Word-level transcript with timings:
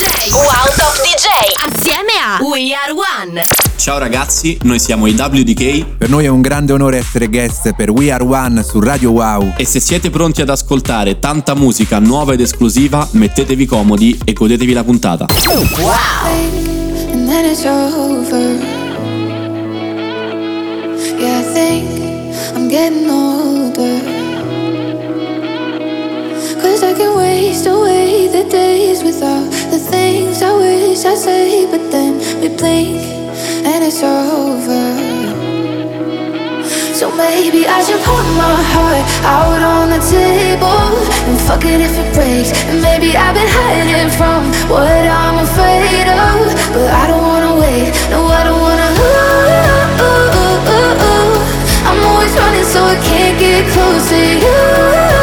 DJ. 0.00 0.32
Wow 0.32 0.64
Top 0.76 0.96
DJ. 1.02 1.26
Assieme 1.68 2.12
a 2.24 2.42
We 2.42 2.72
Are 2.72 2.90
One. 2.90 3.42
Ciao 3.76 3.98
ragazzi, 3.98 4.56
noi 4.62 4.78
siamo 4.78 5.06
i 5.06 5.12
WDK. 5.12 5.84
Per 5.98 6.08
noi 6.08 6.24
è 6.24 6.28
un 6.28 6.40
grande 6.40 6.72
onore 6.72 6.96
essere 6.96 7.28
guest 7.28 7.74
per 7.74 7.90
We 7.90 8.10
Are 8.10 8.24
One 8.24 8.62
su 8.62 8.80
Radio 8.80 9.10
Wow. 9.10 9.52
E 9.58 9.66
se 9.66 9.78
siete 9.78 10.08
pronti 10.08 10.40
ad 10.40 10.48
ascoltare 10.48 11.18
tanta 11.18 11.54
musica 11.54 11.98
nuova 11.98 12.32
ed 12.32 12.40
esclusiva, 12.40 13.06
mettetevi 13.10 13.66
comodi 13.66 14.18
e 14.24 14.32
godetevi 14.32 14.72
la 14.72 14.84
puntata. 14.84 15.26
Wow! 15.76 16.60
Cause 26.62 26.82
I 26.82 26.92
can 26.92 27.16
waste 27.16 27.66
away 27.66 28.28
the 28.28 28.44
days 28.44 29.02
without 29.02 29.48
the 29.70 29.78
things 29.78 30.42
I 30.42 30.52
wish 30.52 31.04
I'd 31.06 31.16
say. 31.16 31.66
But 31.70 31.90
then 31.90 32.18
we 32.40 32.48
blink 32.48 33.00
and 33.64 33.82
it's 33.82 34.02
over. 34.02 34.84
So 36.92 37.10
maybe 37.16 37.66
I 37.66 37.80
should 37.82 38.02
put 38.04 38.26
my 38.36 38.56
heart 38.72 39.06
out 39.24 39.62
on 39.62 39.88
the 39.88 40.02
table 40.04 40.84
and 41.28 41.40
fuck 41.48 41.64
it 41.64 41.80
if 41.80 41.96
it 41.96 42.12
breaks. 42.12 42.52
And 42.68 42.82
maybe 42.82 43.16
I've 43.16 43.34
been 43.34 43.48
hiding 43.48 44.10
from 44.20 44.44
what 44.68 45.04
I'm 45.08 45.40
afraid 45.40 46.08
of. 46.12 46.44
But 46.76 46.90
I 46.92 47.06
don't 47.08 47.24
wanna 47.24 47.56
wait, 47.56 47.88
no, 48.12 48.20
I 48.28 48.44
don't 48.44 48.60
wanna. 48.60 48.88
Ooh, 49.00 50.04
ooh, 50.04 50.76
ooh, 50.76 51.40
I'm 51.88 52.00
always 52.04 52.32
running 52.36 52.68
so 52.68 52.84
I 52.84 52.96
can't 53.08 53.36
get 53.40 53.64
close 53.72 54.08
to 54.10 54.20
you. 54.44 55.19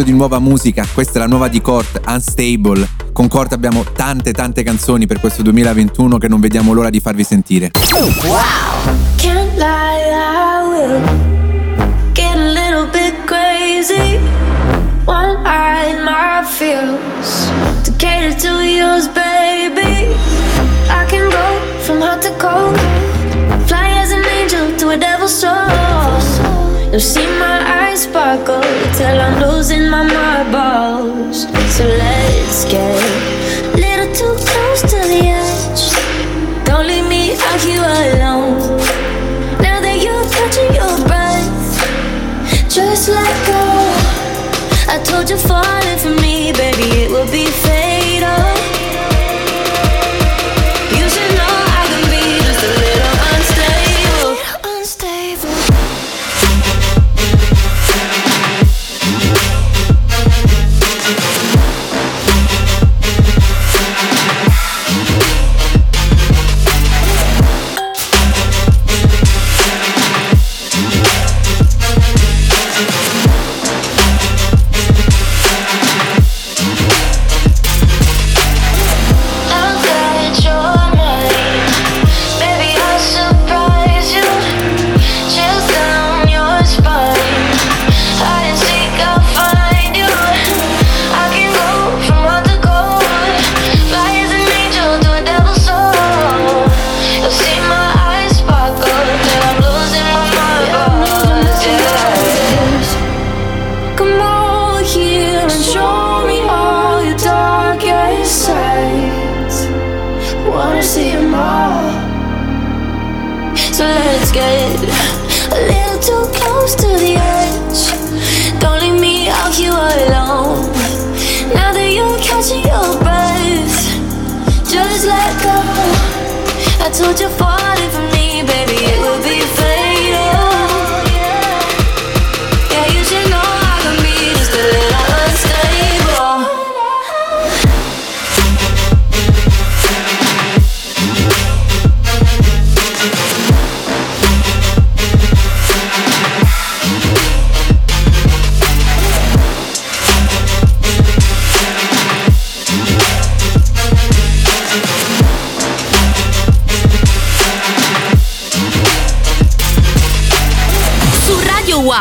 Proposito 0.00 0.02
di 0.02 0.12
nuova 0.12 0.38
musica, 0.38 0.86
questa 0.92 1.18
è 1.18 1.18
la 1.18 1.26
nuova 1.26 1.48
di 1.48 1.60
Court, 1.60 2.00
Unstable. 2.06 2.88
Con 3.12 3.28
Court 3.28 3.52
abbiamo 3.52 3.84
tante 3.84 4.32
tante 4.32 4.62
canzoni 4.62 5.06
per 5.06 5.20
questo 5.20 5.42
2021 5.42 6.18
che 6.18 6.28
non 6.28 6.40
vediamo 6.40 6.72
l'ora 6.72 6.90
di 6.90 7.00
farvi 7.00 7.24
sentire. 7.24 7.70
Wow! 7.92 8.40
Can't 9.16 9.56
lie, 9.56 10.12
I 10.12 10.62
will 10.66 11.00
get 12.12 12.34
a 12.34 12.52
little 12.52 12.86
bit 12.90 13.14
crazy. 13.26 14.18
One 15.04 15.44
eye 15.44 15.90
in 15.90 16.04
my 16.04 16.44
feels 16.44 17.50
to 17.84 17.92
cater 17.96 18.34
to 18.34 18.62
yours, 18.62 19.06
baby. 19.08 19.29
See 27.00 27.26
my 27.38 27.58
eyes 27.80 28.02
sparkle 28.02 28.60
till 28.94 29.20
I'm 29.20 29.40
losing 29.40 29.88
my 29.88 30.02
marbles. 30.04 31.44
So 31.74 31.84
let's 31.84 32.64
get 32.66 33.00
a 33.72 33.76
little 33.76 34.14
too 34.14 34.34
close 34.44 34.82
to 34.82 34.98
the 35.08 35.22
edge. 35.40 35.82
Don't 36.66 36.86
leave 36.86 37.08
me 37.08 37.36
out 37.40 37.60
here 37.60 37.80
alone. 37.80 38.58
Now 39.62 39.80
that 39.80 39.98
you're 40.04 40.28
catching 40.36 40.74
your 40.74 40.96
breath, 41.08 42.68
just 42.68 43.08
let 43.08 43.34
go. 43.46 43.62
I 44.92 45.00
told 45.02 45.30
you 45.30 45.38
falling 45.38 45.98
for 45.98 46.14
me, 46.20 46.52
baby, 46.52 47.04
it 47.04 47.10
will 47.10 47.30
be 47.32 47.46
fatal. 47.46 47.69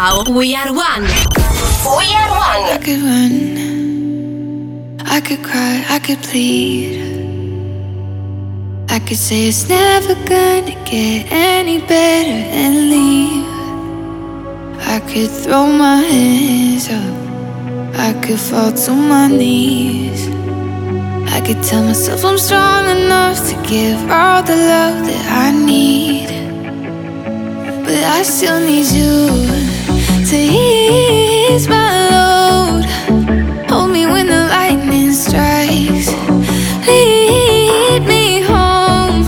Wow, 0.02 0.24
We 0.30 0.56
Are 0.56 0.72
One. 0.72 1.04
We 1.04 2.08
Are 2.20 2.32
One. 2.32 2.64
I 2.72 2.80
could 2.82 3.02
run, 3.10 3.36
I 5.06 5.20
could 5.20 5.44
cry, 5.44 5.84
I 5.90 6.00
could 6.00 6.20
plead. 6.20 7.02
I 8.90 9.00
could 9.00 9.18
say 9.18 9.50
it's 9.50 9.68
never 9.68 10.16
gonna 10.16 10.76
get 10.86 11.30
any 11.30 11.80
better 11.80 12.40
and 12.62 12.90
leave. 12.90 13.46
I 14.88 15.02
could 15.02 15.30
throw 15.30 15.68
my 15.68 15.98
hands 15.98 16.88
up, 16.88 17.16
I 18.00 18.14
could 18.24 18.40
fall 18.40 18.72
to 18.72 18.92
my 18.94 19.28
knees. 19.28 20.30
I 21.36 21.42
could 21.46 21.62
tell 21.62 21.84
myself 21.84 22.24
I'm 22.24 22.38
strong 22.38 22.86
enough 22.86 23.38
to 23.50 23.56
give 23.68 24.00
all 24.10 24.44
the 24.44 24.56
love 24.56 25.06
that 25.08 25.26
I 25.46 25.52
need. 25.52 26.30
But 27.84 28.02
I 28.18 28.24
still 28.24 28.62
need 28.62 28.88
you 28.96 29.79
to 30.30 30.38
ease 30.38 31.68
my 31.68 32.08
load. 32.12 32.86
Hold 33.68 33.90
me 33.90 34.06
when 34.06 34.28
the 34.28 34.48
lightning 34.48 35.12
strikes. 35.12 36.12
Lead 36.86 38.06
me 38.06 38.42
home 38.42 39.26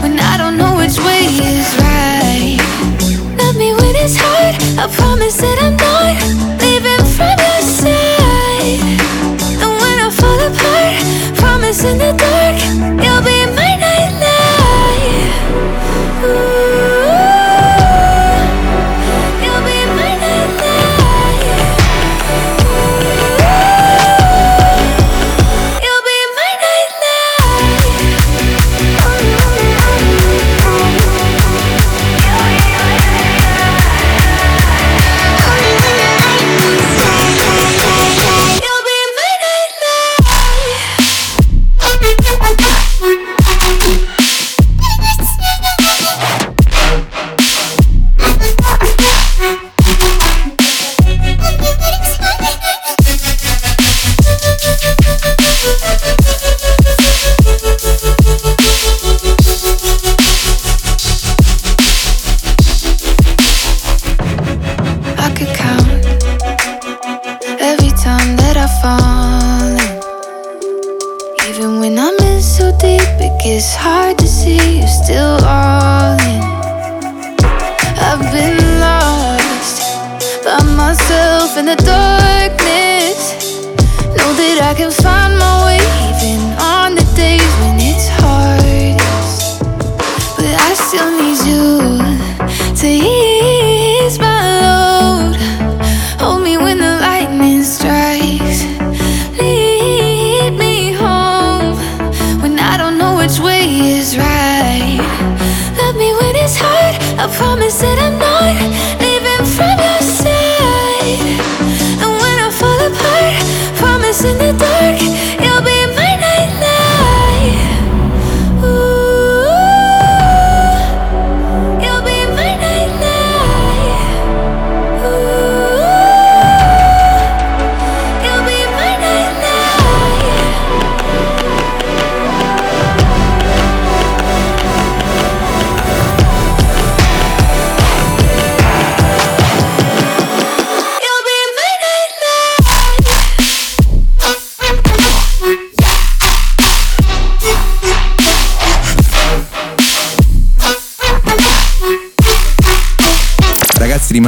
when 0.00 0.18
I 0.18 0.38
don't 0.38 0.56
know 0.56 0.78
which 0.78 0.96
way 1.04 1.26
is 1.28 1.76
right. 1.84 2.56
Love 3.36 3.56
me 3.56 3.74
when 3.74 3.94
it's 3.96 4.16
hard. 4.16 4.54
I 4.78 4.88
promise 4.96 5.36
that 5.42 5.58
I'm 5.62 5.76
not 5.76 5.89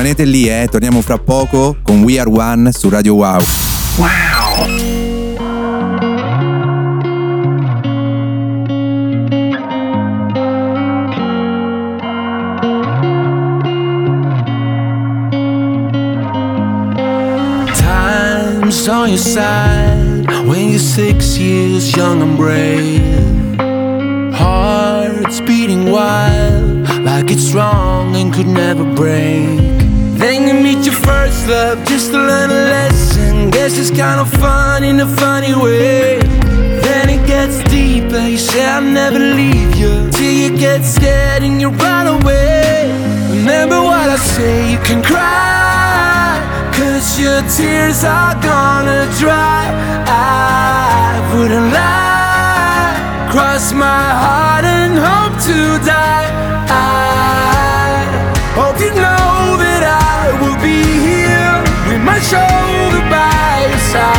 rimanete 0.02 0.24
lì 0.24 0.48
eh, 0.48 0.66
torniamo 0.68 1.00
fra 1.00 1.16
poco 1.16 1.76
con 1.80 2.02
We 2.02 2.18
Are 2.18 2.28
One 2.28 2.72
su 2.72 2.88
Radio 2.88 3.14
Wow. 3.14 3.40
Time's 17.76 18.88
on 18.88 19.08
your 19.08 19.18
side 19.18 20.26
when 20.46 20.70
you're 20.70 20.78
six 20.80 21.38
years 21.38 21.94
young 21.94 22.22
and 22.22 22.36
brave. 22.36 23.56
Hearts 24.34 25.40
beating 25.42 25.92
wild 25.92 26.88
like 27.04 27.30
it's 27.30 27.52
wrong 27.54 28.16
and 28.16 28.32
could 28.34 28.48
never 28.48 28.84
break. 28.94 29.81
Then 30.22 30.46
you 30.46 30.54
meet 30.54 30.86
your 30.86 30.94
first 30.94 31.48
love 31.48 31.84
just 31.84 32.12
to 32.12 32.16
learn 32.16 32.48
a 32.50 32.62
lesson. 32.74 33.50
Guess 33.50 33.76
it's 33.76 33.90
kind 33.90 34.20
of 34.20 34.30
fun 34.40 34.84
in 34.84 35.00
a 35.00 35.08
funny 35.16 35.52
way. 35.52 36.20
Then 36.86 37.10
it 37.10 37.26
gets 37.26 37.58
deeper. 37.64 38.20
You 38.20 38.38
say 38.38 38.64
I'll 38.64 38.82
never 38.82 39.18
leave 39.18 39.74
you 39.74 40.08
till 40.12 40.32
you 40.42 40.56
get 40.56 40.84
scared 40.84 41.42
and 41.42 41.60
you 41.60 41.70
run 41.70 42.06
away. 42.06 42.92
Remember 43.36 43.82
what 43.82 44.08
I 44.10 44.16
say, 44.16 44.70
you 44.70 44.78
can 44.78 45.02
cry. 45.02 46.38
Cause 46.72 47.18
your 47.18 47.42
tears 47.56 48.04
are 48.04 48.34
gonna 48.40 49.10
dry. 49.18 49.62
I 50.06 51.18
wouldn't 51.34 51.72
lie. 51.74 52.94
Cross 53.32 53.72
my 53.72 54.04
heart 54.22 54.64
and 54.66 54.94
hope 54.96 55.34
to 55.48 55.84
die. 55.84 56.30
I 56.68 57.41
I 60.24 60.30
will 60.40 60.58
be 60.62 60.80
here 61.08 61.56
with 61.88 62.00
my 62.06 62.20
shoulder 62.30 63.02
by 63.10 63.66
your 63.68 63.78
side. 63.90 64.11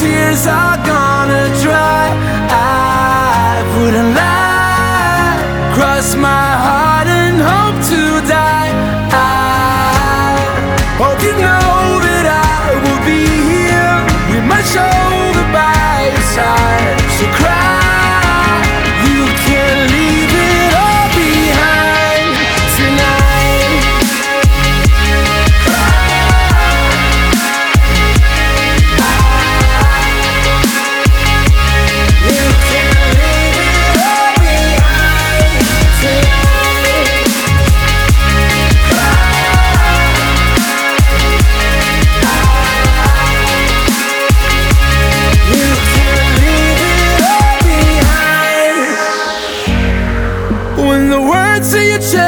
Tears 0.00 0.46
are 0.48 0.73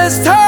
this 0.06 0.24
time 0.24 0.45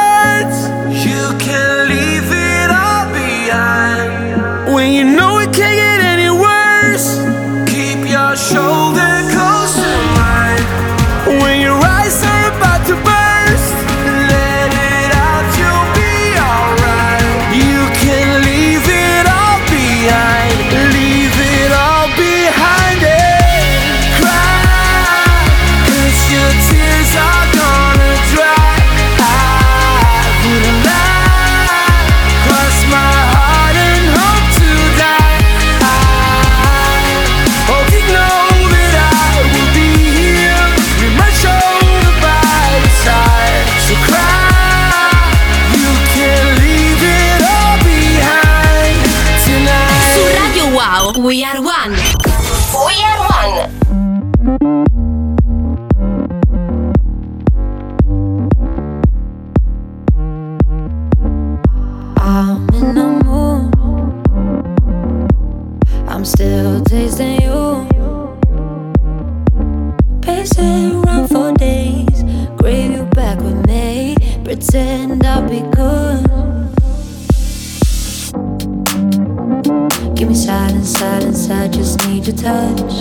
Give 80.18 80.28
me 80.30 80.34
silence, 80.34 80.98
silence, 80.98 81.48
I 81.48 81.68
just 81.68 82.04
need 82.08 82.26
your 82.26 82.34
touch. 82.34 82.92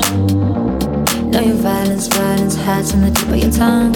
Know 1.24 1.42
your 1.42 1.56
violence, 1.56 2.06
violence 2.10 2.56
hides 2.56 2.94
on 2.94 3.02
the 3.02 3.10
tip 3.10 3.30
of 3.30 3.38
your 3.38 3.52
tongue. 3.52 3.96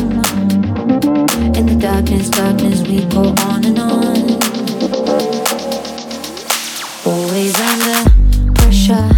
In 1.55 1.67
the 1.67 1.75
darkness, 1.79 2.29
darkness, 2.31 2.81
we 2.81 3.05
go 3.05 3.35
on 3.45 3.63
and 3.63 3.77
on. 3.77 4.17
Always 7.05 7.59
under 7.61 8.09
pressure. 8.55 9.09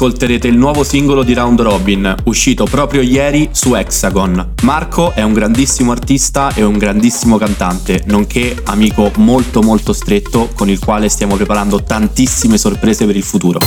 Ascolterete 0.00 0.48
il 0.48 0.56
nuovo 0.56 0.82
singolo 0.82 1.22
di 1.22 1.34
Round 1.34 1.60
Robin, 1.60 2.14
uscito 2.24 2.64
proprio 2.64 3.02
ieri 3.02 3.50
su 3.52 3.74
Hexagon. 3.74 4.54
Marco 4.62 5.12
è 5.12 5.20
un 5.20 5.34
grandissimo 5.34 5.92
artista 5.92 6.54
e 6.54 6.62
un 6.62 6.78
grandissimo 6.78 7.36
cantante, 7.36 8.04
nonché 8.06 8.56
amico 8.64 9.12
molto 9.16 9.60
molto 9.60 9.92
stretto 9.92 10.48
con 10.54 10.70
il 10.70 10.78
quale 10.78 11.10
stiamo 11.10 11.36
preparando 11.36 11.82
tantissime 11.82 12.56
sorprese 12.56 13.04
per 13.04 13.16
il 13.16 13.24
futuro. 13.24 13.60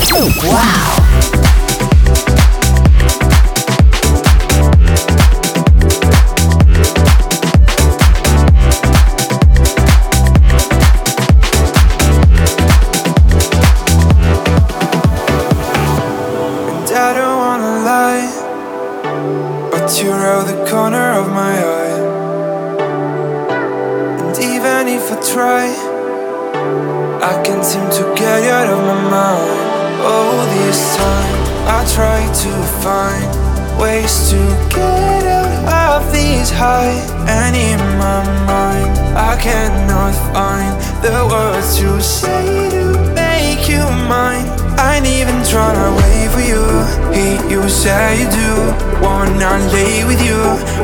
Wow! 0.43 1.62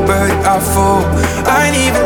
But 0.10 0.32
I 0.44 0.60
fall. 0.74 1.06
I 1.46 1.70
ain't 1.70 1.99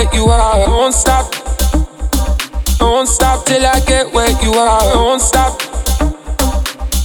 where 0.00 0.14
you 0.14 0.24
are. 0.26 0.40
I 0.40 0.68
Won't 0.68 0.94
stop. 0.94 1.34
I 2.80 2.84
Won't 2.84 3.08
stop 3.08 3.44
till 3.44 3.64
I 3.64 3.80
get 3.80 4.12
where 4.12 4.30
you 4.42 4.52
are. 4.52 4.68
I 4.68 4.94
Won't 4.96 5.20
stop. 5.20 5.60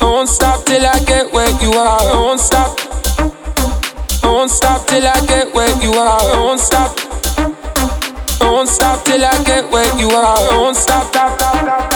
I 0.02 0.06
Won't 0.06 0.30
stop 0.30 0.66
till 0.66 0.86
I 0.86 1.00
get 1.06 1.32
where 1.34 1.50
you 1.62 1.72
are. 1.74 2.16
Won't 2.16 2.40
stop. 2.40 2.80
Won't 4.24 4.52
stop 4.52 4.88
till 4.88 5.08
I 5.08 5.20
get 5.28 5.54
where 5.54 5.76
you 5.82 5.92
are. 5.94 6.40
Won't 6.40 6.60
stop. 6.60 6.98
Won't 8.42 8.70
stop 8.70 9.04
till 9.04 9.26
I 9.26 9.44
get 9.44 9.70
where 9.72 10.00
you 10.00 10.10
are. 10.10 10.26
I 10.26 10.58
Won't 10.58 10.78
stop. 10.78 11.08
stop, 11.08 11.40
stop, 11.40 11.58
stop. 11.62 11.95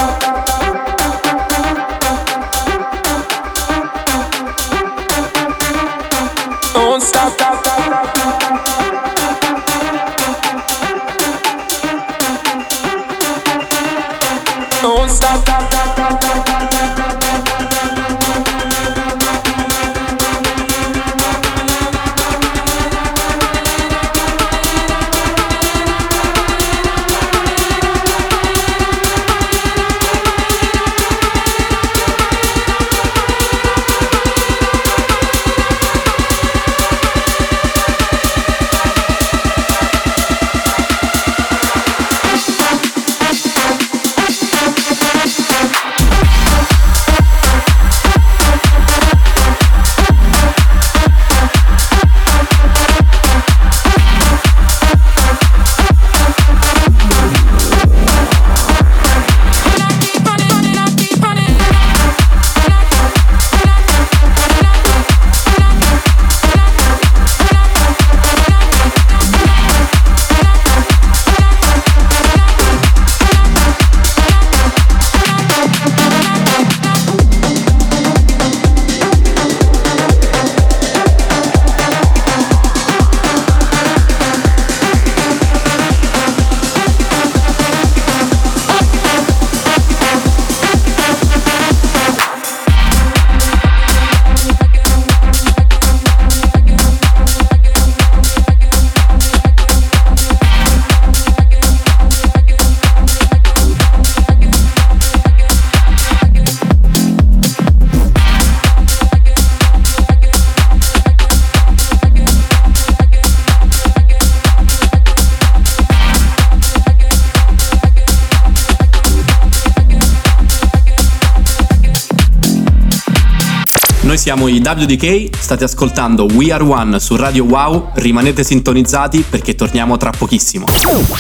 siamo 124.20 124.50
i 124.50 124.60
WDK, 124.60 125.34
state 125.34 125.64
ascoltando 125.64 126.26
We 126.34 126.52
Are 126.52 126.62
One 126.62 127.00
su 127.00 127.16
Radio 127.16 127.46
Wow, 127.46 127.92
rimanete 127.94 128.44
sintonizzati 128.44 129.24
perché 129.30 129.56
torniamo 129.56 129.96
tra 129.96 130.10
pochissimo. 130.10 130.66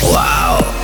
Wow! 0.02 0.79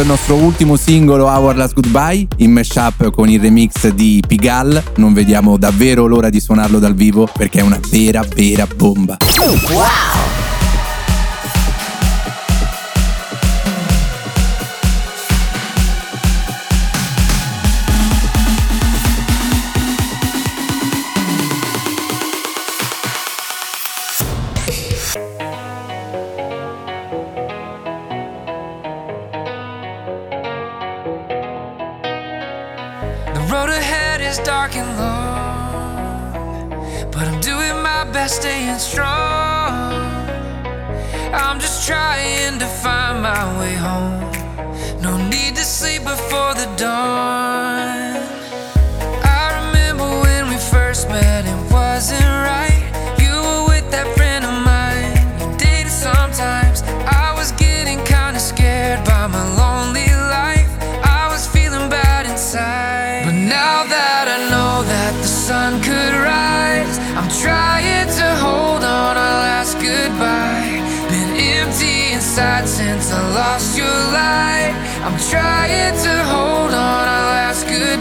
il 0.00 0.06
nostro 0.06 0.34
ultimo 0.36 0.76
singolo 0.76 1.26
Our 1.26 1.56
Last 1.56 1.74
Goodbye 1.74 2.26
in 2.36 2.52
mashup 2.52 3.10
con 3.10 3.28
il 3.28 3.40
remix 3.40 3.88
di 3.88 4.22
Pigal. 4.26 4.82
Non 4.96 5.12
vediamo 5.12 5.56
davvero 5.56 6.06
l'ora 6.06 6.30
di 6.30 6.40
suonarlo 6.40 6.78
dal 6.78 6.94
vivo 6.94 7.28
perché 7.32 7.58
è 7.60 7.62
una 7.62 7.78
vera, 7.90 8.24
vera 8.34 8.66
bomba. 8.76 9.16
Wow! 9.38 10.29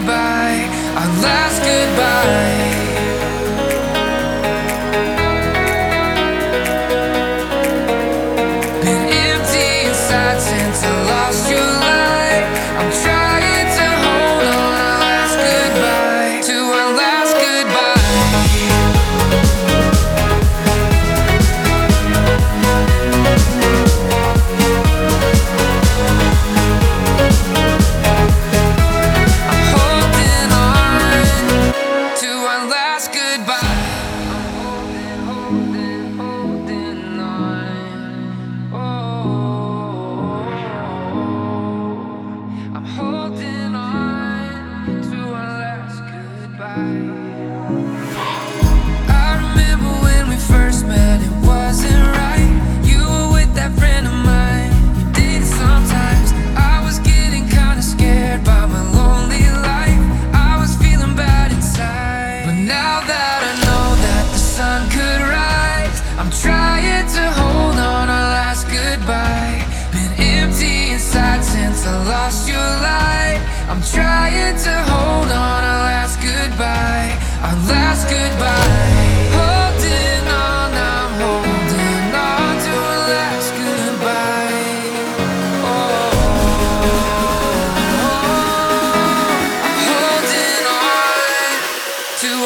goodbye, 0.10 0.66
our 0.96 1.08
last 1.22 1.62
goodbye. 1.64 2.79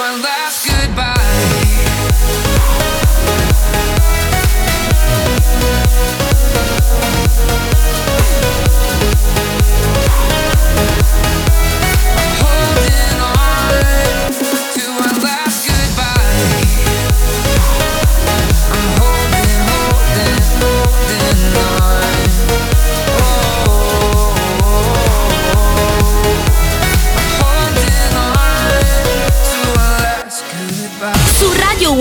One. 0.03 0.72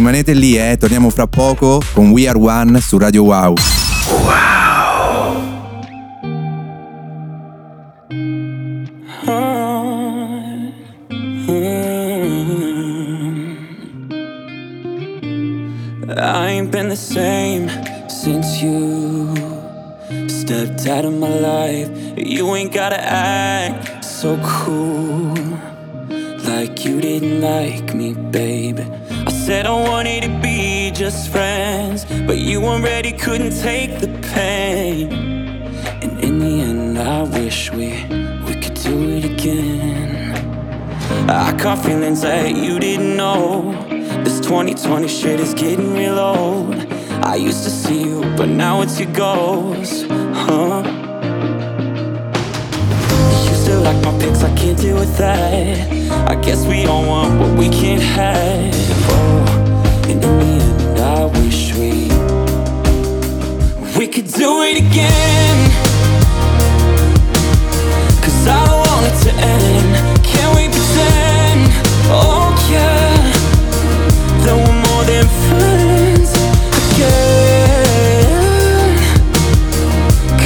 rimanete 0.00 0.32
lì 0.32 0.56
eh, 0.56 0.78
torniamo 0.78 1.10
fra 1.10 1.26
poco 1.26 1.82
con 1.92 2.10
We 2.10 2.26
Are 2.26 2.38
One 2.38 2.80
su 2.80 2.96
Radio 2.96 3.22
Wow. 3.22 3.54
I 16.16 16.48
ain't 16.48 16.70
been 16.70 16.88
the 16.88 16.96
same 16.96 17.68
since 18.08 18.62
you 18.62 19.34
stepped 20.28 20.86
out 20.86 21.04
of 21.04 21.12
my 21.12 21.28
life. 21.28 21.90
You 22.16 22.56
ain't 22.56 22.72
gotta 22.72 22.98
act 22.98 24.02
so 24.02 24.38
cool, 24.64 25.34
like 26.48 26.88
you 26.88 27.00
didn't 27.00 27.42
like 27.42 27.94
me, 27.94 28.14
baby. 28.14 28.99
Said 29.50 29.66
I 29.66 29.72
wanted 29.72 30.22
to 30.22 30.28
be 30.40 30.92
just 30.92 31.28
friends, 31.28 32.04
but 32.24 32.38
you 32.38 32.60
weren't 32.60 32.84
ready, 32.84 33.10
couldn't 33.10 33.60
take 33.60 33.98
the 33.98 34.06
pain. 34.32 35.10
And 36.00 36.20
in 36.20 36.38
the 36.38 36.60
end, 36.60 36.96
I 36.96 37.24
wish 37.24 37.72
we 37.72 37.88
we 38.46 38.54
could 38.62 38.74
do 38.74 38.96
it 39.16 39.24
again. 39.24 40.36
I 41.28 41.52
caught 41.58 41.84
feelings 41.84 42.20
that 42.20 42.54
you 42.54 42.78
didn't 42.78 43.16
know. 43.16 43.72
This 44.22 44.38
2020 44.38 45.08
shit 45.08 45.40
is 45.40 45.52
getting 45.52 45.94
real 45.94 46.20
old. 46.20 46.76
I 47.20 47.34
used 47.34 47.64
to 47.64 47.70
see 47.70 48.04
you, 48.04 48.20
but 48.36 48.48
now 48.48 48.82
it's 48.82 49.00
your 49.00 49.12
ghost, 49.12 50.06
huh? 50.08 50.84
You 53.48 53.54
still 53.56 53.80
like 53.82 54.00
my 54.04 54.16
pics, 54.20 54.44
I 54.44 54.54
can't 54.54 54.78
deal 54.78 54.94
with 54.94 55.18
that. 55.18 55.99
I 56.26 56.34
guess 56.40 56.66
we 56.66 56.86
all 56.86 57.04
want 57.06 57.38
what 57.40 57.56
we 57.58 57.68
can't 57.68 58.02
have. 58.02 58.74
Oh, 59.10 59.44
in 60.08 60.20
the 60.20 60.28
end, 60.28 60.98
I 60.98 61.24
wish 61.40 61.74
we 61.74 62.08
we 63.98 64.06
could 64.06 64.28
do 64.28 64.62
it 64.62 64.76
again. 64.78 65.70
Cause 68.22 68.46
I 68.46 68.48
don't 68.66 68.80
want 68.88 69.06
it 69.10 69.16
to 69.24 69.30
end. 69.34 70.24
Can 70.24 70.48
we 70.56 70.68
pretend? 70.68 71.60
Oh 72.12 72.52
yeah, 72.70 73.14
that 74.44 74.56
we're 74.56 74.80
more 74.88 75.04
than 75.04 75.26
friends 75.48 76.30
again. 76.94 77.28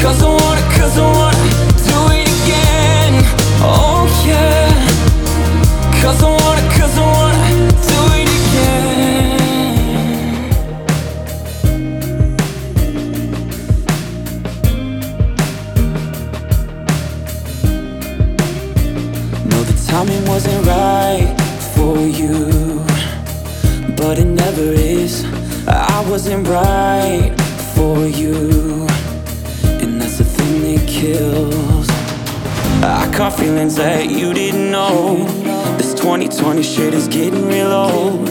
Cause 0.03 0.21
wasn't 20.27 20.67
right 20.67 21.35
for 21.75 21.99
you, 21.99 22.79
but 23.97 24.19
it 24.19 24.27
never 24.27 24.63
is. 24.63 25.25
I 25.67 26.05
wasn't 26.09 26.47
right 26.49 27.33
for 27.75 28.07
you, 28.07 28.87
and 29.81 30.01
that's 30.01 30.19
the 30.19 30.25
thing 30.25 30.63
that 30.63 30.89
kills. 30.89 31.89
I 32.83 33.11
caught 33.17 33.35
feelings 33.39 33.77
that 33.77 34.11
you 34.11 34.33
didn't 34.33 34.71
know. 34.71 35.25
This 35.79 35.95
2020 35.95 36.63
shit 36.63 36.95
is 36.95 37.09
getting 37.09 37.47
real 37.47 37.73
old. 37.73 38.29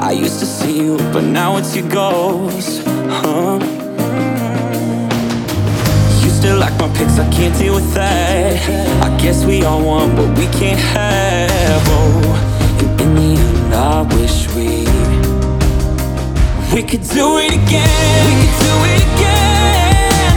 I 0.00 0.12
used 0.12 0.40
to 0.40 0.46
see 0.46 0.76
you, 0.78 0.96
but 1.12 1.24
now 1.24 1.56
it's 1.56 1.74
your 1.76 1.88
ghost, 1.88 2.82
huh? 2.86 3.85
Still 6.46 6.60
like 6.60 6.78
my 6.78 6.88
pics, 6.96 7.18
I 7.18 7.28
can't 7.32 7.58
deal 7.58 7.74
with 7.74 7.92
that. 7.94 8.54
I 9.02 9.10
guess 9.20 9.44
we 9.44 9.64
all 9.64 9.82
want 9.84 10.14
what 10.16 10.38
we 10.38 10.46
can't 10.46 10.78
have. 10.78 11.82
Oh, 11.88 12.78
and 12.78 13.00
in 13.00 13.14
the 13.16 13.34
end, 13.42 13.74
I 13.74 14.02
wish 14.14 14.46
we 14.54 14.86
we 16.72 16.84
could 16.86 17.02
do 17.02 17.38
it 17.38 17.50
again. 17.50 18.22
We 18.28 18.34
could 18.42 18.56
do 18.62 18.74
it 18.86 19.02
again. 19.10 20.34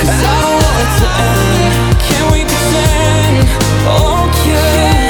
Cause 0.00 0.18
I 0.18 0.34
don't 0.42 0.58
want 0.66 0.78
it 0.82 0.90
to 0.98 1.08
end. 1.30 1.94
Can 2.06 2.24
we 2.34 2.40
pretend? 2.50 3.46
Oh 3.86 4.26
yeah. 4.48 5.05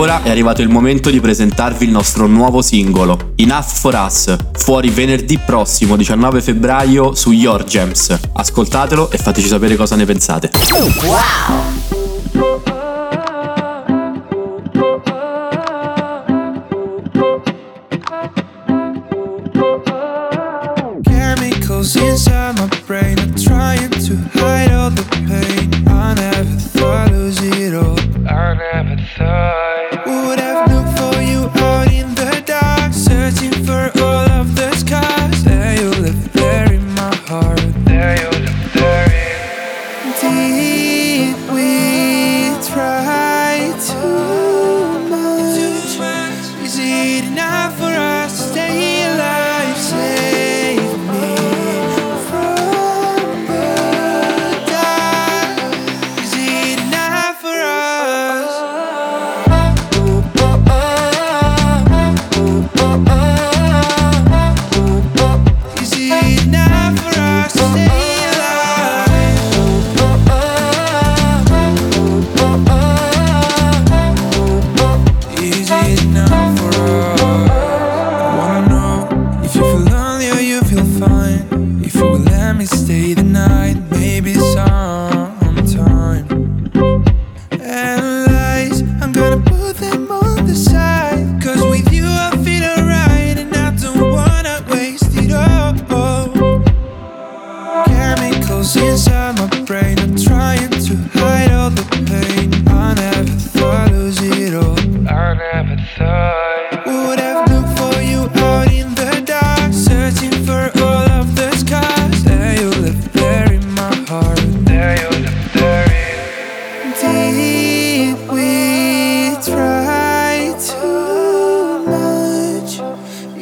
Ora 0.00 0.22
è 0.22 0.30
arrivato 0.30 0.62
il 0.62 0.70
momento 0.70 1.10
di 1.10 1.20
presentarvi 1.20 1.84
il 1.84 1.90
nostro 1.90 2.26
nuovo 2.26 2.62
singolo, 2.62 3.32
Enough 3.36 3.64
for 3.64 3.94
Us, 3.94 4.34
fuori 4.52 4.88
venerdì 4.88 5.38
prossimo 5.38 5.94
19 5.96 6.40
febbraio 6.40 7.14
su 7.14 7.32
Your 7.32 7.64
Gems. 7.64 8.18
Ascoltatelo 8.32 9.10
e 9.10 9.18
fateci 9.18 9.48
sapere 9.48 9.76
cosa 9.76 9.96
ne 9.96 10.06
pensate. 10.06 10.48
Chemicals 10.48 11.69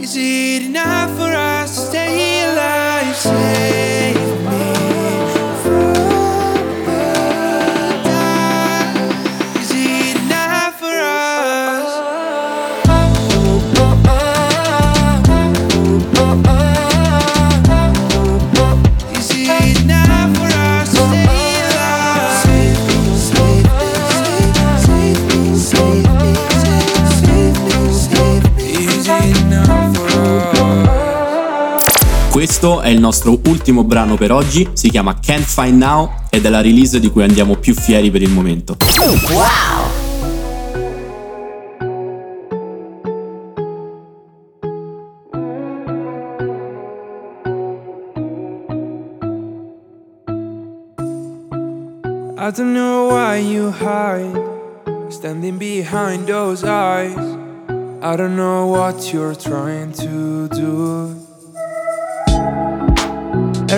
Is 0.09 0.17
it 0.17 0.63
enough 0.69 1.11
for 1.19 1.35
us 1.35 1.71
to 1.71 1.87
stay 1.89 2.51
alive? 2.51 3.15
Save 3.15 3.78
Questo 32.61 32.81
è 32.81 32.89
il 32.89 32.99
nostro 32.99 33.39
ultimo 33.47 33.85
brano 33.85 34.17
per 34.17 34.33
oggi, 34.33 34.69
si 34.73 34.91
chiama 34.91 35.17
Can't 35.21 35.45
Find 35.45 35.81
Now 35.81 36.11
ed 36.29 36.45
è 36.45 36.49
la 36.49 36.61
release 36.61 36.99
di 36.99 37.09
cui 37.09 37.23
andiamo 37.23 37.55
più 37.55 37.73
fieri 37.73 38.11
per 38.11 38.21
il 38.21 38.31
momento. 38.31 38.77
I 52.37 52.51
don't 52.51 52.73
know 52.73 53.13
why 53.13 53.37
you 53.37 53.71
hide, 53.71 54.37
standing 55.11 55.59
behind 55.59 56.27
those 56.27 56.67
eyes. 56.67 57.15
I 58.03 58.17
don't 58.17 58.35
know 58.35 58.69
what 58.69 59.13
you're 59.13 59.37
trying 59.37 59.93
to 59.93 60.49
do. 60.49 61.18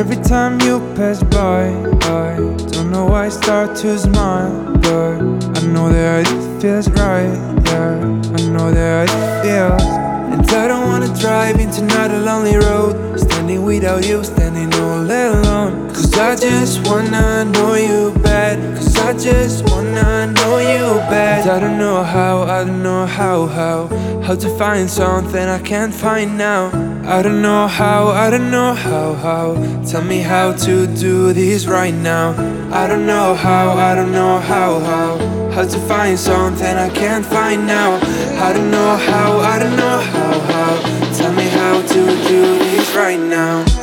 Every 0.01 0.17
time 0.17 0.59
you 0.63 0.81
pass 0.97 1.23
by, 1.25 1.69
I 2.09 2.35
don't 2.73 2.91
know 2.91 3.05
why 3.05 3.27
I 3.27 3.29
start 3.29 3.77
to 3.83 3.99
smile, 3.99 4.51
but 4.81 5.21
I 5.59 5.67
know 5.75 5.93
that 5.93 6.27
it 6.27 6.63
feels 6.63 6.89
right. 6.93 7.37
Yeah, 7.67 8.01
I 8.39 8.49
know 8.49 8.73
that 8.73 9.11
it 9.11 9.43
feels. 9.43 9.83
And 10.33 10.51
I 10.53 10.69
don't 10.69 10.87
wanna 10.87 11.15
drive 11.21 11.61
into 11.61 11.83
another 11.83 12.19
lonely 12.19 12.57
road, 12.57 13.21
standing 13.21 13.63
without 13.63 14.09
you, 14.09 14.25
standing 14.25 14.73
all 14.81 15.03
alone. 15.03 15.50
Cause 15.95 16.19
I 16.19 16.37
just 16.37 16.87
wanna 16.87 17.45
know 17.45 17.75
you 17.75 18.13
bad, 18.23 18.59
cause 18.77 18.97
I 18.97 19.13
just 19.13 19.69
wanna 19.71 20.27
know 20.33 20.59
you 20.59 20.99
bad. 21.11 21.49
I 21.49 21.59
don't 21.61 21.79
know 21.79 22.03
how, 22.03 22.43
I 22.43 22.65
don't 22.65 22.83
know 22.83 23.07
how, 23.07 23.47
how, 23.47 23.89
how 24.23 24.35
to 24.35 24.49
find 24.59 24.89
something 24.89 25.43
I 25.43 25.59
can't 25.59 25.95
find 25.95 26.39
now. 26.39 26.71
I 27.05 27.23
don't 27.23 27.43
know 27.43 27.67
how, 27.67 28.09
I 28.09 28.31
don't 28.31 28.51
know 28.51 28.73
how, 28.73 29.15
how. 29.15 29.55
Tell 29.85 30.05
me 30.05 30.21
how 30.21 30.53
to 30.53 30.87
do 30.87 31.33
this 31.33 31.67
right 31.67 31.95
now. 31.95 32.31
I 32.73 32.87
don't 32.87 33.07
know 33.07 33.35
how, 33.35 33.73
I 33.73 33.95
don't 33.95 34.13
know 34.13 34.39
how, 34.39 34.79
how. 34.79 35.19
How 35.51 35.67
to 35.67 35.79
find 35.89 36.17
something 36.17 36.77
I 36.77 36.89
can't 36.91 37.27
find 37.27 37.67
now. 37.67 37.99
I 38.41 38.53
don't 38.53 38.71
know 38.71 38.97
how, 38.97 39.39
I 39.41 39.59
don't 39.59 39.77
know 39.77 39.99
how, 39.99 40.39
how. 40.39 41.13
Tell 41.17 41.33
me 41.33 41.49
how 41.49 41.83
to 41.83 42.07
do 42.29 42.59
this 42.59 42.95
right 42.95 43.19
now. 43.19 43.80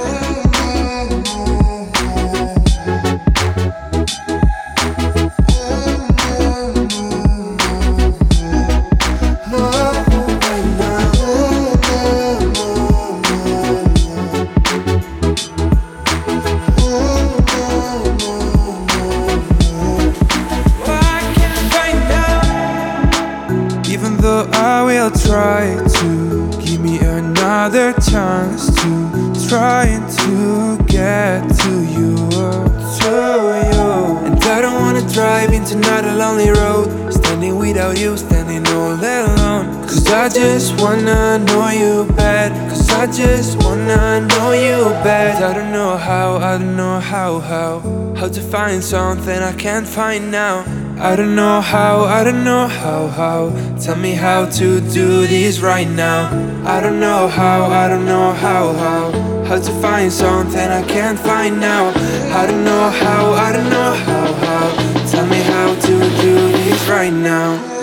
Wanna 40.79 41.39
know 41.39 41.69
you 41.69 42.05
bad, 42.13 42.51
cause 42.69 42.89
I 42.89 43.07
just 43.07 43.63
wanna 43.63 44.21
know 44.21 44.51
you 44.51 44.89
bad. 45.03 45.41
I 45.41 45.53
don't 45.53 45.71
know 45.71 45.97
how, 45.97 46.37
I 46.37 46.57
don't 46.57 46.75
know 46.75 46.99
how, 46.99 47.39
how, 47.39 47.79
how 48.15 48.27
to 48.27 48.41
find 48.41 48.83
something 48.83 49.39
I 49.39 49.53
can't 49.53 49.87
find 49.87 50.31
now. 50.31 50.65
I 50.99 51.15
don't 51.15 51.35
know 51.35 51.61
how, 51.61 52.05
I 52.05 52.23
don't 52.23 52.43
know 52.43 52.67
how, 52.67 53.07
how. 53.07 53.49
Tell 53.79 53.95
me 53.95 54.13
how 54.13 54.45
to 54.45 54.81
do 54.81 55.27
this 55.27 55.59
right 55.59 55.87
now. 55.87 56.27
I 56.65 56.79
don't 56.79 56.99
know 56.99 57.27
how, 57.27 57.65
I 57.65 57.87
don't 57.87 58.05
know 58.05 58.31
how, 58.33 58.73
how. 58.73 59.11
How 59.45 59.59
to 59.59 59.71
find 59.81 60.11
something 60.11 60.59
I 60.59 60.83
can't 60.87 61.19
find 61.19 61.59
now. 61.59 61.93
I 62.35 62.47
don't 62.47 62.63
know 62.63 62.89
how, 62.89 63.31
I 63.33 63.51
don't 63.53 63.69
know 63.69 63.93
how, 63.93 64.33
how. 64.33 65.07
Tell 65.11 65.25
me 65.27 65.39
how 65.39 65.75
to 65.75 65.99
do 66.21 66.51
this 66.51 66.89
right 66.89 67.13
now. 67.13 67.76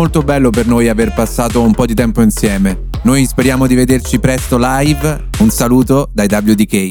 Molto 0.00 0.22
bello 0.22 0.48
per 0.48 0.66
noi 0.66 0.88
aver 0.88 1.12
passato 1.12 1.60
un 1.60 1.72
po' 1.72 1.84
di 1.84 1.92
tempo 1.92 2.22
insieme. 2.22 2.88
Noi 3.02 3.26
speriamo 3.26 3.66
di 3.66 3.74
vederci 3.74 4.18
presto 4.18 4.56
live. 4.58 5.28
Un 5.40 5.50
saluto 5.50 6.08
dai 6.10 6.26
WDK. 6.26 6.88